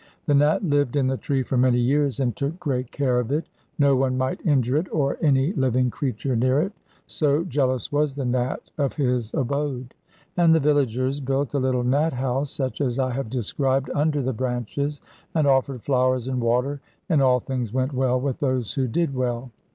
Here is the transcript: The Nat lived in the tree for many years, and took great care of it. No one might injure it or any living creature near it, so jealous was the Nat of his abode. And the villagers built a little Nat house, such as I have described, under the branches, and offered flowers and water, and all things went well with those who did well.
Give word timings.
The 0.25 0.33
Nat 0.33 0.65
lived 0.65 0.95
in 0.95 1.05
the 1.05 1.15
tree 1.15 1.43
for 1.43 1.57
many 1.57 1.77
years, 1.77 2.19
and 2.19 2.35
took 2.35 2.59
great 2.59 2.89
care 2.91 3.19
of 3.19 3.31
it. 3.31 3.45
No 3.77 3.95
one 3.95 4.17
might 4.17 4.43
injure 4.43 4.77
it 4.77 4.87
or 4.91 5.19
any 5.21 5.53
living 5.53 5.91
creature 5.91 6.35
near 6.35 6.59
it, 6.59 6.71
so 7.05 7.43
jealous 7.43 7.91
was 7.91 8.15
the 8.15 8.25
Nat 8.25 8.71
of 8.79 8.95
his 8.95 9.31
abode. 9.35 9.93
And 10.35 10.55
the 10.55 10.59
villagers 10.59 11.19
built 11.19 11.53
a 11.53 11.59
little 11.59 11.83
Nat 11.83 12.13
house, 12.13 12.49
such 12.49 12.81
as 12.81 12.97
I 12.97 13.11
have 13.11 13.29
described, 13.29 13.91
under 13.93 14.23
the 14.23 14.33
branches, 14.33 15.01
and 15.35 15.45
offered 15.45 15.83
flowers 15.83 16.27
and 16.27 16.41
water, 16.41 16.81
and 17.07 17.21
all 17.21 17.39
things 17.39 17.71
went 17.71 17.93
well 17.93 18.19
with 18.19 18.39
those 18.39 18.73
who 18.73 18.87
did 18.87 19.13
well. 19.13 19.51